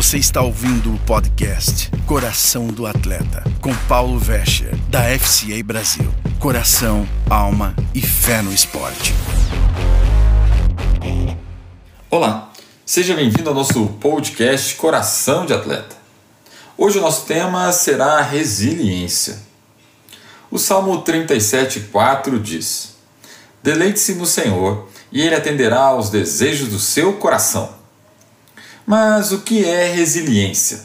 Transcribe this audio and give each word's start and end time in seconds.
Você 0.00 0.16
está 0.16 0.40
ouvindo 0.40 0.94
o 0.94 0.98
podcast 1.00 1.90
Coração 2.06 2.68
do 2.68 2.86
Atleta, 2.86 3.44
com 3.60 3.74
Paulo 3.86 4.18
Vescher, 4.18 4.74
da 4.88 5.02
FCA 5.18 5.62
Brasil. 5.62 6.10
Coração, 6.38 7.06
alma 7.28 7.76
e 7.94 8.00
fé 8.00 8.40
no 8.40 8.50
esporte. 8.50 9.14
Olá, 12.08 12.50
seja 12.86 13.14
bem-vindo 13.14 13.50
ao 13.50 13.54
nosso 13.54 13.88
podcast 14.00 14.74
Coração 14.76 15.44
de 15.44 15.52
Atleta. 15.52 15.94
Hoje 16.78 16.98
o 16.98 17.02
nosso 17.02 17.26
tema 17.26 17.70
será 17.70 18.22
resiliência. 18.22 19.38
O 20.50 20.58
Salmo 20.58 21.04
37,4 21.04 22.40
diz: 22.40 22.96
Deleite-se 23.62 24.14
no 24.14 24.24
Senhor, 24.24 24.88
e 25.12 25.20
Ele 25.20 25.34
atenderá 25.34 25.80
aos 25.80 26.08
desejos 26.08 26.68
do 26.68 26.78
seu 26.78 27.12
coração. 27.18 27.79
Mas 28.90 29.30
o 29.30 29.42
que 29.42 29.64
é 29.64 29.86
resiliência? 29.92 30.80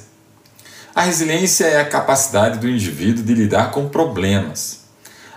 A 0.94 1.02
resiliência 1.02 1.66
é 1.66 1.82
a 1.82 1.90
capacidade 1.90 2.60
do 2.60 2.70
indivíduo 2.70 3.24
de 3.24 3.34
lidar 3.34 3.72
com 3.72 3.90
problemas, 3.90 4.82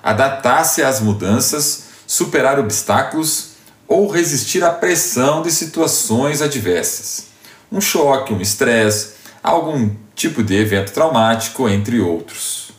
adaptar-se 0.02 0.82
às 0.82 1.00
mudanças, 1.00 1.84
superar 2.06 2.58
obstáculos 2.58 3.52
ou 3.86 4.06
resistir 4.10 4.62
à 4.62 4.70
pressão 4.70 5.40
de 5.40 5.50
situações 5.50 6.42
adversas. 6.42 7.28
Um 7.72 7.80
choque, 7.80 8.34
um 8.34 8.40
estresse, 8.42 9.12
algum 9.42 9.88
tipo 10.14 10.42
de 10.42 10.54
evento 10.54 10.92
traumático, 10.92 11.70
entre 11.70 12.00
outros. 12.00 12.72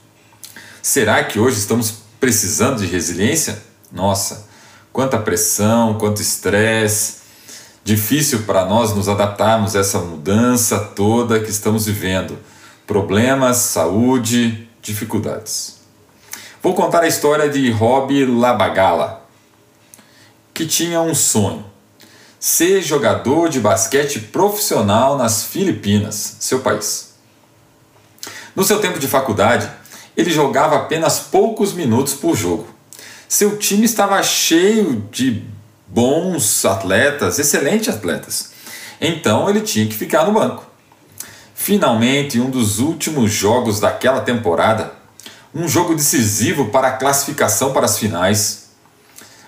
Será 0.83 1.23
que 1.23 1.39
hoje 1.39 1.58
estamos 1.58 1.95
precisando 2.19 2.77
de 2.77 2.85
resiliência? 2.85 3.59
Nossa, 3.91 4.47
quanta 4.94 5.17
pressão, 5.17 5.97
quanto 5.97 6.21
estresse, 6.21 7.19
difícil 7.89 8.43
para 8.43 8.66
nós 8.66 8.95
nos 8.95 9.09
adaptarmos 9.09 9.75
a 9.75 9.79
essa 9.79 9.97
mudança 9.97 10.80
toda 10.80 11.39
que 11.39 11.50
estamos 11.50 11.88
vivendo. 11.88 12.38
Problemas, 12.86 13.58
saúde, 13.58 14.69
dificuldades. 14.80 15.80
Vou 16.61 16.75
contar 16.75 17.02
a 17.02 17.08
história 17.08 17.49
de 17.49 17.72
Rob 17.72 18.25
Labagala, 18.25 19.27
que 20.53 20.67
tinha 20.67 21.02
um 21.02 21.16
sonho: 21.16 21.66
ser 22.39 22.83
jogador 22.83 23.49
de 23.49 23.59
basquete 23.59 24.19
profissional 24.19 25.17
nas 25.17 25.44
Filipinas, 25.44 26.38
seu 26.39 26.59
país. 26.59 27.16
No 28.55 28.64
seu 28.64 28.80
tempo 28.80 28.99
de 28.99 29.08
faculdade, 29.08 29.67
ele 30.16 30.30
jogava 30.30 30.75
apenas 30.75 31.19
poucos 31.19 31.73
minutos 31.73 32.14
por 32.14 32.36
jogo. 32.36 32.67
Seu 33.27 33.58
time 33.58 33.86
estava 33.86 34.21
cheio 34.21 35.08
de 35.11 35.44
bons 35.92 36.64
atletas, 36.66 37.40
excelentes 37.40 37.94
atletas. 37.94 38.52
Então 39.02 39.50
ele 39.50 39.62
tinha 39.62 39.88
que 39.88 39.95
ficar 39.95 40.26
no 40.26 40.34
banco. 40.34 40.66
Finalmente, 41.56 42.38
em 42.38 42.42
um 42.42 42.50
dos 42.50 42.80
últimos 42.80 43.32
jogos 43.32 43.80
daquela 43.80 44.22
temporada, 44.22 44.94
um 45.54 45.67
jogo 45.67 45.95
decisivo 45.95 46.66
para 46.70 46.90
a 46.90 46.94
classificação 46.94 47.73
para 47.73 47.86
as 47.86 47.98
finais, 47.98 48.70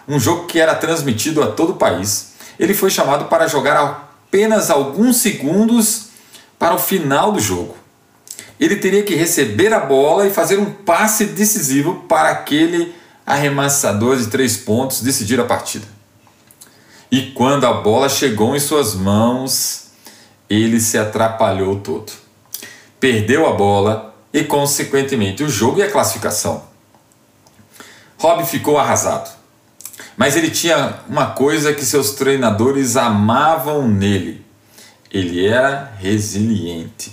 um 0.08 0.20
jogo 0.20 0.46
que 0.46 0.60
era 0.60 0.76
transmitido 0.76 1.42
a 1.44 1.48
todo 1.48 1.72
o 1.72 1.78
país, 1.78 2.34
ele 2.60 2.74
foi 2.74 2.90
chamado 2.90 3.26
para 3.26 3.48
jogar 3.48 3.78
apenas 3.78 4.70
alguns 4.70 5.18
segundos 5.18 6.08
para 6.58 6.76
o 6.76 6.80
final 6.80 7.32
do 7.32 7.40
jogo. 7.40 7.76
Ele 8.60 8.76
teria 8.76 9.04
que 9.04 9.16
receber 9.16 9.74
a 9.74 9.80
bola 9.80 10.28
e 10.28 10.32
fazer 10.32 10.60
um 10.60 10.72
passe 10.72 11.26
decisivo 11.26 12.06
para 12.08 12.30
aquele 12.30 12.94
arremessador 13.26 14.18
de 14.18 14.28
três 14.28 14.58
pontos 14.58 15.02
decidir 15.02 15.40
a 15.40 15.46
partida. 15.46 16.01
E 17.12 17.24
quando 17.24 17.66
a 17.66 17.74
bola 17.74 18.08
chegou 18.08 18.56
em 18.56 18.60
suas 18.60 18.96
mãos, 18.96 19.92
ele 20.50 20.80
se 20.80 20.98
atrapalhou 20.98 21.82
todo. 21.82 22.14
Perdeu 23.02 23.46
a 23.46 23.52
bola 23.52 24.16
e, 24.34 24.46
consequentemente, 24.46 25.44
o 25.44 25.50
jogo 25.50 25.80
e 25.80 25.84
a 25.84 25.92
classificação. 25.92 26.64
Rob 28.18 28.46
ficou 28.46 28.78
arrasado. 28.78 29.30
Mas 30.16 30.38
ele 30.38 30.50
tinha 30.50 31.00
uma 31.10 31.28
coisa 31.28 31.74
que 31.74 31.84
seus 31.84 32.12
treinadores 32.12 32.96
amavam 32.96 33.88
nele: 33.88 34.46
ele 35.12 35.46
era 35.46 35.92
resiliente. 35.98 37.12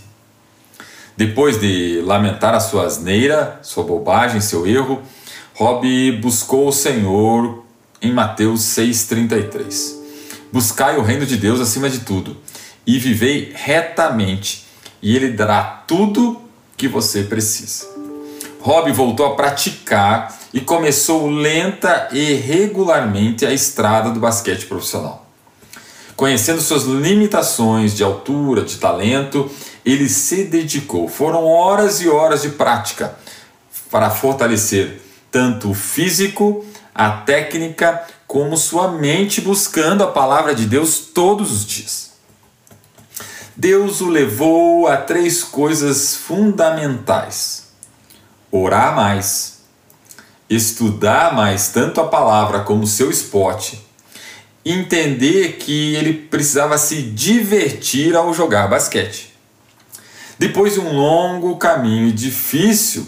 Depois 1.17 1.59
de 1.59 2.01
lamentar 2.05 2.55
a 2.55 2.61
sua 2.61 2.87
asneira, 2.87 3.59
sua 3.63 3.83
bobagem, 3.83 4.41
seu 4.41 4.65
erro, 4.65 5.03
Rob 5.55 6.13
buscou 6.23 6.69
o 6.69 6.73
Senhor 6.73 7.65
em 8.01 8.13
Mateus 8.13 8.63
6,33. 8.63 9.95
Buscai 10.53 10.97
o 10.97 11.03
reino 11.03 11.27
de 11.27 11.37
Deus 11.37 11.61
acima 11.61 11.91
de 11.91 12.01
tudo, 12.01 12.37
e 12.87 12.99
vivei 12.99 13.53
retamente, 13.55 14.65
e 15.03 15.15
Ele 15.15 15.33
dará 15.33 15.63
tudo 15.87 16.41
que 16.77 16.89
você 16.89 17.23
precisa. 17.23 17.87
Rob 18.61 18.91
voltou 18.93 19.27
a 19.27 19.35
praticar 19.35 20.37
e 20.53 20.61
começou 20.61 21.29
lenta 21.29 22.09
e 22.13 22.35
regularmente 22.35 23.45
a 23.47 23.53
estrada 23.53 24.11
do 24.11 24.21
basquete 24.21 24.67
profissional. 24.67 25.27
Conhecendo 26.17 26.61
suas 26.61 26.83
limitações 26.85 27.95
de 27.95 28.03
altura, 28.03 28.63
de 28.63 28.77
talento, 28.77 29.49
ele 29.85 30.09
se 30.09 30.45
dedicou. 30.45 31.09
Foram 31.09 31.45
horas 31.45 32.01
e 32.01 32.09
horas 32.09 32.43
de 32.43 32.51
prática 32.51 33.17
para 33.91 34.11
fortalecer 34.11 35.01
tanto 35.31 35.71
o 35.71 35.75
físico 35.75 36.65
a 36.99 37.13
técnica 37.13 38.03
como 38.27 38.57
sua 38.57 38.89
mente 38.89 39.41
buscando 39.41 40.03
a 40.03 40.09
palavra 40.09 40.53
de 40.53 40.67
Deus 40.67 40.99
todos 40.99 41.53
os 41.53 41.65
dias. 41.65 42.11
Deus 43.57 44.01
o 44.01 44.09
levou 44.09 44.89
a 44.89 44.97
três 44.97 45.45
coisas 45.45 46.17
fundamentais: 46.17 47.69
orar 48.51 48.97
mais, 48.97 49.61
estudar 50.51 51.35
mais 51.35 51.69
tanto 51.69 52.01
a 52.01 52.09
palavra 52.09 52.61
como 52.61 52.85
seu 52.85 53.13
esporte, 53.13 53.87
entender 54.65 55.53
que 55.59 55.95
ele 55.95 56.13
precisava 56.13 56.77
se 56.79 57.01
divertir 57.01 58.17
ao 58.17 58.35
jogar 58.35 58.69
basquete. 58.69 59.33
Depois 60.37 60.75
de 60.75 60.81
um 60.81 60.97
longo 60.97 61.57
caminho 61.57 62.13
difícil, 62.13 63.07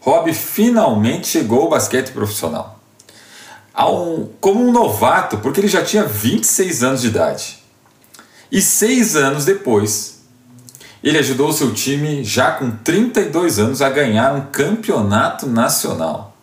Rob 0.00 0.32
finalmente 0.32 1.26
chegou 1.26 1.62
ao 1.62 1.68
basquete 1.68 2.12
profissional 2.12 2.79
um, 3.88 4.28
como 4.40 4.66
um 4.66 4.72
novato, 4.72 5.38
porque 5.38 5.60
ele 5.60 5.68
já 5.68 5.82
tinha 5.82 6.04
26 6.04 6.82
anos 6.82 7.00
de 7.02 7.08
idade. 7.08 7.58
E 8.50 8.60
seis 8.60 9.14
anos 9.14 9.44
depois, 9.44 10.20
ele 11.02 11.18
ajudou 11.18 11.48
o 11.48 11.52
seu 11.52 11.72
time, 11.72 12.24
já 12.24 12.50
com 12.50 12.70
32 12.70 13.58
anos, 13.58 13.80
a 13.80 13.88
ganhar 13.88 14.34
um 14.34 14.46
campeonato 14.46 15.46
nacional. 15.46 16.36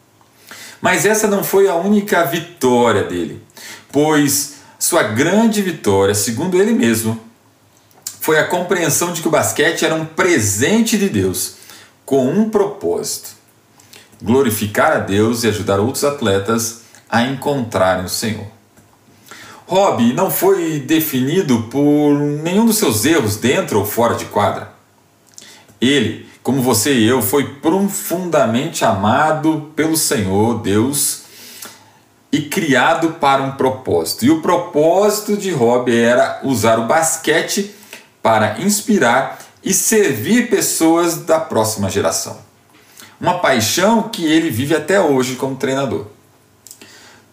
Mas 0.81 1.05
essa 1.05 1.27
não 1.27 1.43
foi 1.43 1.67
a 1.67 1.75
única 1.75 2.23
vitória 2.23 3.03
dele, 3.03 3.43
pois 3.91 4.55
sua 4.79 5.03
grande 5.03 5.61
vitória, 5.61 6.13
segundo 6.13 6.59
ele 6.59 6.71
mesmo, 6.71 7.19
foi 8.21 8.39
a 8.39 8.47
compreensão 8.47 9.11
de 9.11 9.21
que 9.21 9.27
o 9.27 9.31
basquete 9.31 9.85
era 9.85 9.95
um 9.95 10.05
presente 10.05 10.97
de 10.97 11.09
Deus, 11.09 11.55
com 12.05 12.29
um 12.29 12.49
propósito: 12.49 13.29
glorificar 14.21 14.93
a 14.93 14.99
Deus 14.99 15.43
e 15.43 15.47
ajudar 15.47 15.79
outros 15.79 16.03
atletas 16.03 16.81
a 17.09 17.23
encontrarem 17.23 18.05
o 18.05 18.09
Senhor. 18.09 18.47
Rob 19.65 20.13
não 20.13 20.31
foi 20.31 20.79
definido 20.79 21.63
por 21.63 22.13
nenhum 22.17 22.65
dos 22.65 22.77
seus 22.77 23.03
erros 23.03 23.35
dentro 23.35 23.79
ou 23.79 23.85
fora 23.85 24.15
de 24.15 24.25
quadra. 24.25 24.71
Ele, 25.79 26.27
como 26.41 26.61
você 26.61 26.93
e 26.93 27.07
eu, 27.07 27.21
foi 27.21 27.55
profundamente 27.55 28.85
amado 28.85 29.71
pelo 29.75 29.97
Senhor 29.97 30.61
Deus 30.61 31.23
e 32.31 32.41
criado 32.41 33.13
para 33.19 33.43
um 33.43 33.51
propósito. 33.51 34.25
E 34.25 34.31
o 34.31 34.41
propósito 34.41 35.35
de 35.35 35.51
Rob 35.51 35.93
era 35.93 36.39
usar 36.43 36.79
o 36.79 36.87
basquete 36.87 37.75
para 38.21 38.61
inspirar 38.61 39.39
e 39.63 39.73
servir 39.73 40.49
pessoas 40.49 41.17
da 41.25 41.39
próxima 41.39 41.89
geração. 41.89 42.37
Uma 43.19 43.39
paixão 43.39 44.03
que 44.03 44.25
ele 44.25 44.49
vive 44.49 44.75
até 44.75 44.99
hoje 45.01 45.35
como 45.35 45.55
treinador. 45.55 46.05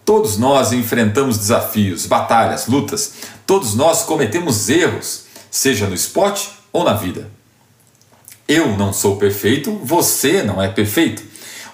Todos 0.05 0.37
nós 0.37 0.73
enfrentamos 0.73 1.39
desafios, 1.39 2.06
batalhas, 2.06 2.67
lutas. 2.67 3.15
Todos 3.47 3.75
nós 3.75 4.03
cometemos 4.03 4.69
erros, 4.69 5.25
seja 5.51 5.87
no 5.87 5.95
esporte 5.95 6.51
ou 6.73 6.85
na 6.85 6.93
vida. 6.93 7.31
Eu 8.47 8.77
não 8.77 8.93
sou 8.93 9.17
perfeito, 9.17 9.73
você 9.83 10.43
não 10.43 10.61
é 10.61 10.69
perfeito. 10.69 11.23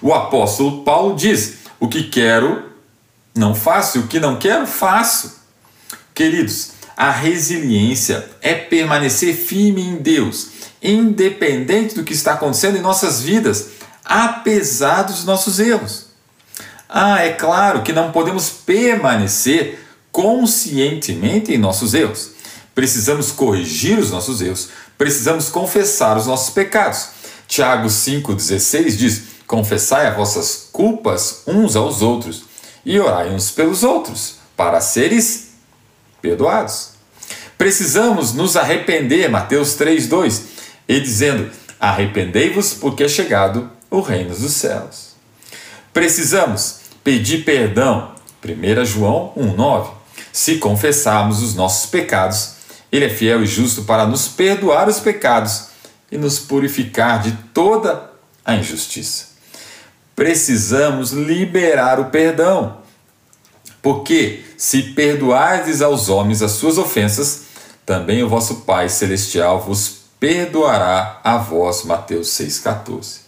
O 0.01 0.13
apóstolo 0.13 0.83
Paulo 0.83 1.15
diz: 1.15 1.55
O 1.79 1.89
que 1.89 2.03
quero, 2.03 2.71
não 3.35 3.53
faço, 3.53 3.97
e 3.97 4.01
o 4.01 4.07
que 4.07 4.19
não 4.19 4.37
quero, 4.37 4.65
faço. 4.65 5.41
Queridos, 6.13 6.71
a 6.95 7.11
resiliência 7.11 8.29
é 8.41 8.53
permanecer 8.53 9.35
firme 9.35 9.81
em 9.81 9.95
Deus, 9.97 10.51
independente 10.81 11.95
do 11.95 12.03
que 12.03 12.13
está 12.13 12.33
acontecendo 12.33 12.77
em 12.77 12.81
nossas 12.81 13.21
vidas, 13.21 13.71
apesar 14.05 15.03
dos 15.03 15.25
nossos 15.25 15.59
erros. 15.59 16.10
Ah, 16.93 17.23
é 17.23 17.31
claro 17.31 17.83
que 17.83 17.93
não 17.93 18.11
podemos 18.11 18.49
permanecer 18.49 19.79
conscientemente 20.11 21.53
em 21.53 21.57
nossos 21.57 21.93
erros, 21.93 22.31
precisamos 22.75 23.31
corrigir 23.31 23.97
os 23.97 24.11
nossos 24.11 24.41
erros, 24.41 24.67
precisamos 24.97 25.47
confessar 25.47 26.17
os 26.17 26.27
nossos 26.27 26.53
pecados. 26.53 27.07
Tiago 27.47 27.87
5,16 27.87 28.97
diz: 28.97 29.21
Confessai 29.47 30.05
as 30.05 30.17
vossas 30.17 30.67
culpas 30.69 31.43
uns 31.47 31.77
aos 31.77 32.01
outros 32.01 32.43
e 32.85 32.99
orai 32.99 33.29
uns 33.29 33.51
pelos 33.51 33.83
outros, 33.83 34.35
para 34.57 34.81
seres 34.81 35.51
perdoados. 36.21 36.89
Precisamos 37.57 38.33
nos 38.33 38.57
arrepender, 38.57 39.29
Mateus 39.29 39.77
3,2, 39.77 40.41
e 40.89 40.99
dizendo: 40.99 41.49
Arrependei-vos, 41.79 42.73
porque 42.73 43.05
é 43.05 43.07
chegado 43.07 43.71
o 43.89 44.01
reino 44.01 44.35
dos 44.35 44.51
céus. 44.51 45.11
Precisamos 45.93 46.80
pedir 47.03 47.43
perdão, 47.43 48.11
1 48.43 48.85
João 48.85 49.33
1,9. 49.37 49.91
Se 50.31 50.57
confessarmos 50.57 51.41
os 51.41 51.55
nossos 51.55 51.89
pecados, 51.89 52.53
Ele 52.91 53.05
é 53.05 53.09
fiel 53.09 53.43
e 53.43 53.47
justo 53.47 53.83
para 53.83 54.05
nos 54.05 54.27
perdoar 54.27 54.87
os 54.87 54.99
pecados 54.99 55.67
e 56.11 56.17
nos 56.17 56.39
purificar 56.39 57.21
de 57.21 57.31
toda 57.53 58.11
a 58.45 58.55
injustiça. 58.55 59.31
Precisamos 60.15 61.11
liberar 61.11 61.99
o 61.99 62.05
perdão, 62.05 62.77
porque 63.81 64.43
se 64.57 64.83
perdoardes 64.93 65.81
aos 65.81 66.09
homens 66.09 66.41
as 66.41 66.51
suas 66.51 66.77
ofensas, 66.77 67.43
também 67.85 68.23
o 68.23 68.29
vosso 68.29 68.57
Pai 68.57 68.87
Celestial 68.89 69.61
vos 69.61 70.01
perdoará 70.19 71.19
a 71.23 71.37
vós. 71.37 71.83
Mateus 71.83 72.29
6,14. 72.29 73.21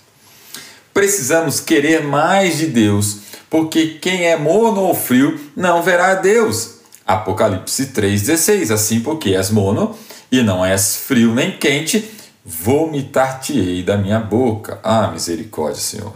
Precisamos 0.93 1.59
querer 1.59 2.03
mais 2.03 2.57
de 2.57 2.67
Deus, 2.67 3.22
porque 3.53 3.99
quem 4.01 4.25
é 4.25 4.35
morno 4.35 4.81
ou 4.81 4.95
frio 4.95 5.39
não 5.55 5.83
verá 5.83 6.15
Deus. 6.15 6.77
Apocalipse 7.05 7.85
3,16. 7.85 8.73
Assim, 8.73 8.99
porque 8.99 9.35
és 9.35 9.51
mono 9.51 9.95
e 10.31 10.41
não 10.41 10.65
és 10.65 10.95
frio 10.95 11.35
nem 11.35 11.55
quente, 11.55 12.03
vomitar-te-ei 12.43 13.83
da 13.83 13.95
minha 13.95 14.19
boca. 14.19 14.79
Ah, 14.83 15.11
misericórdia, 15.11 15.79
Senhor. 15.79 16.15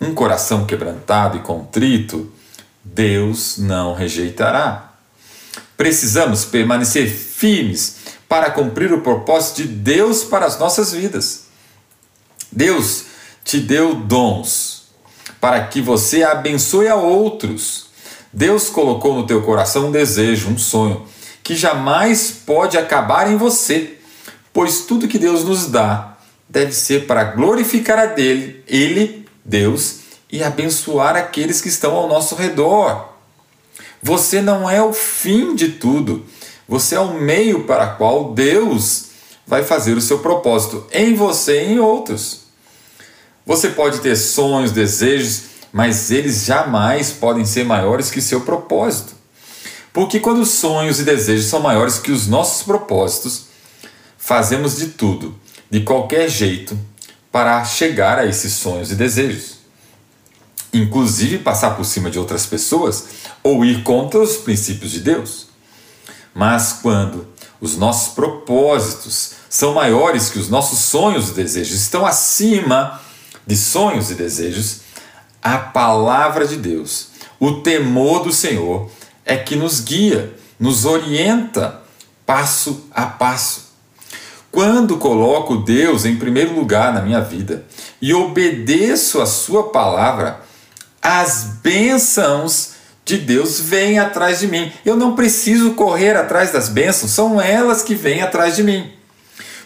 Um 0.00 0.14
coração 0.14 0.64
quebrantado 0.66 1.36
e 1.36 1.40
contrito, 1.40 2.32
Deus 2.84 3.58
não 3.58 3.92
rejeitará. 3.92 4.92
Precisamos 5.76 6.44
permanecer 6.44 7.10
firmes 7.10 7.96
para 8.28 8.52
cumprir 8.52 8.92
o 8.92 9.00
propósito 9.00 9.62
de 9.62 9.68
Deus 9.74 10.22
para 10.22 10.46
as 10.46 10.56
nossas 10.60 10.92
vidas. 10.92 11.46
Deus 12.52 13.06
te 13.42 13.58
deu 13.58 13.96
dons 13.96 14.69
para 15.40 15.64
que 15.64 15.80
você 15.80 16.22
abençoe 16.22 16.88
a 16.88 16.96
outros. 16.96 17.86
Deus 18.32 18.68
colocou 18.68 19.14
no 19.14 19.26
teu 19.26 19.42
coração 19.42 19.88
um 19.88 19.90
desejo, 19.90 20.48
um 20.48 20.58
sonho, 20.58 21.04
que 21.42 21.56
jamais 21.56 22.30
pode 22.30 22.76
acabar 22.76 23.30
em 23.30 23.36
você, 23.36 23.98
pois 24.52 24.82
tudo 24.82 25.08
que 25.08 25.18
Deus 25.18 25.42
nos 25.42 25.66
dá 25.66 26.18
deve 26.48 26.72
ser 26.72 27.06
para 27.06 27.24
glorificar 27.24 27.98
a 27.98 28.06
dele, 28.06 28.62
ele, 28.66 29.26
Deus, 29.44 30.00
e 30.30 30.42
abençoar 30.42 31.16
aqueles 31.16 31.60
que 31.60 31.68
estão 31.68 31.94
ao 31.94 32.08
nosso 32.08 32.34
redor. 32.34 33.08
Você 34.02 34.40
não 34.40 34.68
é 34.68 34.82
o 34.82 34.92
fim 34.92 35.54
de 35.54 35.68
tudo, 35.68 36.24
você 36.68 36.94
é 36.94 37.00
o 37.00 37.14
meio 37.14 37.64
para 37.64 37.86
qual 37.86 38.32
Deus 38.32 39.06
vai 39.46 39.64
fazer 39.64 39.96
o 39.96 40.00
seu 40.00 40.18
propósito 40.20 40.86
em 40.92 41.14
você 41.14 41.64
e 41.64 41.72
em 41.72 41.78
outros. 41.78 42.49
Você 43.46 43.70
pode 43.70 44.00
ter 44.00 44.16
sonhos, 44.16 44.72
desejos, 44.72 45.42
mas 45.72 46.10
eles 46.10 46.44
jamais 46.44 47.10
podem 47.10 47.44
ser 47.44 47.64
maiores 47.64 48.10
que 48.10 48.20
seu 48.20 48.40
propósito. 48.42 49.14
Porque 49.92 50.20
quando 50.20 50.40
os 50.42 50.50
sonhos 50.50 51.00
e 51.00 51.04
desejos 51.04 51.46
são 51.46 51.60
maiores 51.60 51.98
que 51.98 52.12
os 52.12 52.26
nossos 52.26 52.62
propósitos, 52.62 53.46
fazemos 54.16 54.76
de 54.76 54.88
tudo, 54.88 55.34
de 55.68 55.80
qualquer 55.80 56.28
jeito, 56.28 56.78
para 57.32 57.64
chegar 57.64 58.18
a 58.18 58.26
esses 58.26 58.52
sonhos 58.52 58.92
e 58.92 58.94
desejos. 58.94 59.58
Inclusive 60.72 61.38
passar 61.38 61.76
por 61.76 61.84
cima 61.84 62.10
de 62.10 62.18
outras 62.18 62.46
pessoas 62.46 63.06
ou 63.42 63.64
ir 63.64 63.82
contra 63.82 64.20
os 64.20 64.36
princípios 64.36 64.92
de 64.92 65.00
Deus. 65.00 65.48
Mas 66.32 66.78
quando 66.80 67.26
os 67.60 67.76
nossos 67.76 68.14
propósitos 68.14 69.32
são 69.48 69.74
maiores 69.74 70.30
que 70.30 70.38
os 70.38 70.48
nossos 70.48 70.78
sonhos 70.78 71.30
e 71.30 71.32
desejos, 71.32 71.80
estão 71.80 72.06
acima 72.06 73.00
de 73.46 73.56
sonhos 73.56 74.10
e 74.10 74.14
desejos, 74.14 74.80
a 75.42 75.56
palavra 75.58 76.46
de 76.46 76.56
Deus, 76.56 77.08
o 77.38 77.62
temor 77.62 78.22
do 78.24 78.32
Senhor 78.32 78.90
é 79.24 79.36
que 79.36 79.56
nos 79.56 79.80
guia, 79.80 80.34
nos 80.58 80.84
orienta 80.84 81.80
passo 82.26 82.86
a 82.92 83.06
passo. 83.06 83.70
Quando 84.52 84.98
coloco 84.98 85.56
Deus 85.58 86.04
em 86.04 86.16
primeiro 86.16 86.54
lugar 86.54 86.92
na 86.92 87.00
minha 87.00 87.20
vida 87.20 87.64
e 88.02 88.12
obedeço 88.12 89.20
a 89.20 89.26
Sua 89.26 89.70
palavra, 89.70 90.40
as 91.00 91.58
bênçãos 91.62 92.72
de 93.04 93.16
Deus 93.16 93.60
vêm 93.60 93.98
atrás 93.98 94.40
de 94.40 94.48
mim. 94.48 94.70
Eu 94.84 94.96
não 94.96 95.14
preciso 95.14 95.72
correr 95.72 96.16
atrás 96.16 96.52
das 96.52 96.68
bênçãos, 96.68 97.12
são 97.12 97.40
elas 97.40 97.82
que 97.82 97.94
vêm 97.94 98.22
atrás 98.22 98.56
de 98.56 98.62
mim. 98.62 98.90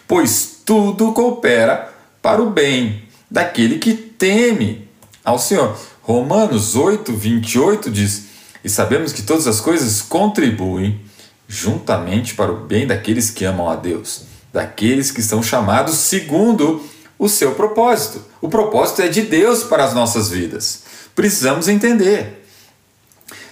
Pois 0.07 0.61
tudo 0.63 1.13
coopera 1.13 1.93
para 2.21 2.41
o 2.41 2.49
bem 2.49 3.04
daquele 3.29 3.79
que 3.79 3.93
teme 3.93 4.87
ao 5.23 5.39
Senhor. 5.39 5.77
Romanos 6.01 6.75
8, 6.75 7.11
28 7.13 7.89
diz: 7.89 8.25
E 8.63 8.69
sabemos 8.69 9.11
que 9.11 9.23
todas 9.23 9.47
as 9.47 9.59
coisas 9.59 10.01
contribuem 10.01 11.01
juntamente 11.47 12.33
para 12.33 12.51
o 12.51 12.65
bem 12.65 12.87
daqueles 12.87 13.29
que 13.29 13.45
amam 13.45 13.69
a 13.69 13.75
Deus, 13.75 14.23
daqueles 14.51 15.11
que 15.11 15.21
são 15.21 15.41
chamados 15.43 15.95
segundo 15.95 16.83
o 17.17 17.29
seu 17.29 17.53
propósito. 17.53 18.23
O 18.41 18.49
propósito 18.49 19.01
é 19.01 19.07
de 19.07 19.21
Deus 19.21 19.63
para 19.63 19.83
as 19.83 19.93
nossas 19.93 20.29
vidas. 20.29 20.83
Precisamos 21.15 21.67
entender. 21.67 22.45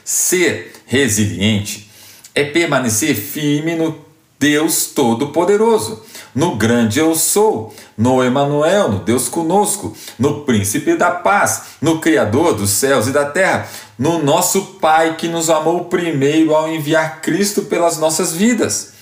Ser 0.04 0.74
resiliente 0.86 1.90
é 2.36 2.44
permanecer 2.44 3.16
firme 3.16 3.76
no 3.76 4.04
Deus 4.38 4.88
Todo-Poderoso, 4.88 6.04
no 6.34 6.56
grande 6.56 7.00
eu 7.00 7.16
sou, 7.16 7.74
no 7.98 8.24
Emanuel, 8.24 8.90
no 8.90 9.00
Deus 9.00 9.28
conosco, 9.30 9.96
no 10.18 10.42
príncipe 10.42 10.96
da 10.96 11.12
paz, 11.12 11.64
no 11.82 12.00
criador 12.00 12.54
dos 12.54 12.72
céus 12.72 13.08
e 13.08 13.12
da 13.12 13.26
terra, 13.26 13.68
no 13.98 14.22
nosso 14.24 14.80
Pai 14.82 15.16
que 15.16 15.28
nos 15.28 15.50
amou 15.50 15.86
primeiro 15.86 16.56
ao 16.56 16.68
enviar 16.68 17.22
Cristo 17.22 17.64
pelas 17.64 17.98
nossas 17.98 18.34
vidas. 18.34 18.94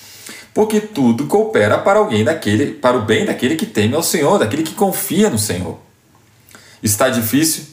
Porque 0.53 0.81
tudo 0.81 1.27
coopera 1.27 1.77
para 1.77 1.99
alguém 1.99 2.23
daquele, 2.23 2.73
para 2.73 2.97
o 2.97 3.01
bem 3.01 3.25
daquele 3.25 3.55
que 3.55 3.65
teme 3.65 3.95
ao 3.95 4.03
Senhor, 4.03 4.37
daquele 4.37 4.63
que 4.63 4.73
confia 4.73 5.29
no 5.29 5.39
Senhor. 5.39 5.77
Está 6.83 7.09
difícil? 7.09 7.63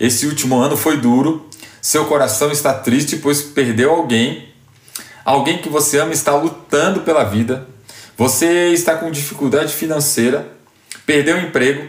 Esse 0.00 0.26
último 0.26 0.58
ano 0.58 0.76
foi 0.76 0.96
duro. 0.96 1.48
Seu 1.80 2.06
coração 2.06 2.50
está 2.50 2.74
triste 2.74 3.16
pois 3.16 3.42
perdeu 3.42 3.92
alguém 3.92 4.54
Alguém 5.24 5.56
que 5.56 5.70
você 5.70 5.98
ama 5.98 6.12
está 6.12 6.36
lutando 6.36 7.00
pela 7.00 7.24
vida. 7.24 7.66
Você 8.16 8.68
está 8.68 8.96
com 8.96 9.10
dificuldade 9.10 9.72
financeira, 9.72 10.52
perdeu 11.04 11.36
o 11.36 11.40
emprego, 11.40 11.88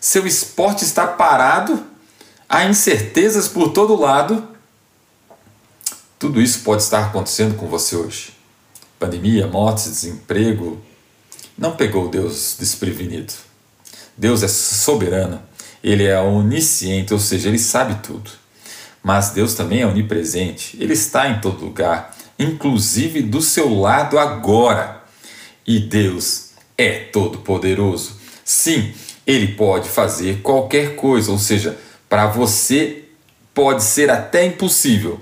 seu 0.00 0.26
esporte 0.26 0.84
está 0.84 1.06
parado, 1.06 1.84
há 2.48 2.64
incertezas 2.64 3.48
por 3.48 3.72
todo 3.72 4.00
lado. 4.00 4.48
Tudo 6.18 6.40
isso 6.40 6.60
pode 6.60 6.82
estar 6.82 7.04
acontecendo 7.04 7.56
com 7.56 7.66
você 7.66 7.94
hoje. 7.94 8.32
Pandemia, 8.98 9.46
mortes, 9.46 9.84
desemprego. 9.84 10.80
Não 11.58 11.76
pegou 11.76 12.08
Deus 12.08 12.56
desprevenido. 12.58 13.32
Deus 14.16 14.42
é 14.42 14.48
soberano, 14.48 15.42
ele 15.84 16.04
é 16.04 16.18
onisciente, 16.18 17.12
ou 17.12 17.20
seja, 17.20 17.48
ele 17.48 17.58
sabe 17.58 17.96
tudo. 18.02 18.30
Mas 19.02 19.30
Deus 19.30 19.54
também 19.54 19.82
é 19.82 19.86
onipresente, 19.86 20.76
ele 20.80 20.94
está 20.94 21.28
em 21.28 21.40
todo 21.40 21.64
lugar 21.64 22.16
inclusive 22.38 23.22
do 23.22 23.40
seu 23.40 23.74
lado 23.78 24.18
agora. 24.18 25.02
E 25.66 25.78
Deus 25.80 26.50
é 26.78 26.92
todo-poderoso. 26.98 28.16
Sim, 28.44 28.94
ele 29.26 29.48
pode 29.48 29.88
fazer 29.88 30.40
qualquer 30.42 30.94
coisa, 30.94 31.32
ou 31.32 31.38
seja, 31.38 31.76
para 32.08 32.26
você 32.26 33.04
pode 33.52 33.82
ser 33.82 34.10
até 34.10 34.44
impossível, 34.44 35.20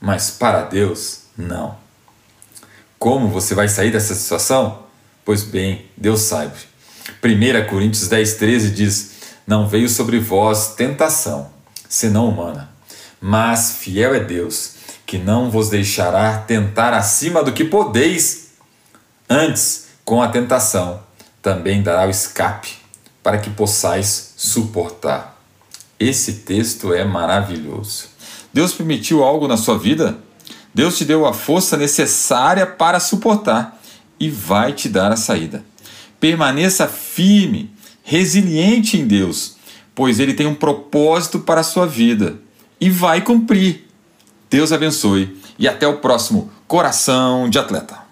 mas 0.00 0.30
para 0.30 0.62
Deus, 0.62 1.20
não. 1.36 1.76
Como 2.98 3.28
você 3.28 3.54
vai 3.54 3.68
sair 3.68 3.90
dessa 3.90 4.14
situação? 4.14 4.84
Pois 5.24 5.42
bem, 5.42 5.86
Deus 5.96 6.22
sabe. 6.22 6.56
1 7.22 7.68
Coríntios 7.68 8.08
10, 8.08 8.34
13 8.34 8.70
diz: 8.70 9.10
Não 9.46 9.68
veio 9.68 9.88
sobre 9.88 10.18
vós 10.18 10.74
tentação, 10.74 11.50
senão 11.88 12.28
humana, 12.28 12.70
mas 13.20 13.76
fiel 13.78 14.14
é 14.14 14.20
Deus 14.20 14.74
que 15.06 15.18
não 15.18 15.50
vos 15.50 15.68
deixará 15.68 16.38
tentar 16.38 16.92
acima 16.94 17.42
do 17.42 17.52
que 17.52 17.64
podeis. 17.64 18.48
Antes, 19.28 19.83
com 20.04 20.20
a 20.20 20.28
tentação, 20.28 21.00
também 21.40 21.82
dará 21.82 22.06
o 22.06 22.10
escape, 22.10 22.72
para 23.22 23.38
que 23.38 23.50
possais 23.50 24.34
suportar. 24.36 25.40
Esse 25.98 26.34
texto 26.40 26.92
é 26.92 27.04
maravilhoso. 27.04 28.08
Deus 28.52 28.72
permitiu 28.72 29.24
algo 29.24 29.48
na 29.48 29.56
sua 29.56 29.78
vida? 29.78 30.18
Deus 30.74 30.98
te 30.98 31.04
deu 31.04 31.24
a 31.24 31.32
força 31.32 31.76
necessária 31.76 32.66
para 32.66 33.00
suportar 33.00 33.80
e 34.20 34.28
vai 34.28 34.72
te 34.72 34.88
dar 34.88 35.10
a 35.10 35.16
saída. 35.16 35.64
Permaneça 36.20 36.86
firme, 36.86 37.72
resiliente 38.02 38.98
em 38.98 39.06
Deus, 39.06 39.56
pois 39.94 40.20
Ele 40.20 40.34
tem 40.34 40.46
um 40.46 40.54
propósito 40.54 41.40
para 41.40 41.60
a 41.60 41.64
sua 41.64 41.86
vida 41.86 42.38
e 42.80 42.90
vai 42.90 43.22
cumprir. 43.22 43.88
Deus 44.50 44.72
abençoe 44.72 45.40
e 45.58 45.66
até 45.66 45.86
o 45.86 45.98
próximo 45.98 46.50
Coração 46.66 47.48
de 47.48 47.58
Atleta. 47.58 48.03